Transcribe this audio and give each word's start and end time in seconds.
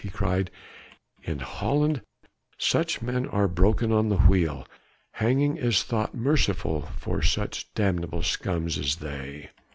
he 0.01 0.09
cried, 0.09 0.49
"in 1.21 1.37
Holland 1.37 2.01
such 2.57 3.03
men 3.03 3.27
are 3.27 3.47
broken 3.47 3.91
on 3.91 4.09
the 4.09 4.17
wheel. 4.17 4.67
Hanging 5.11 5.57
is 5.57 5.83
thought 5.83 6.15
merciful 6.15 6.89
for 6.97 7.21
such 7.21 7.71
damnable 7.75 8.23
scum 8.23 8.65
as 8.65 8.95
they!" 8.95 9.51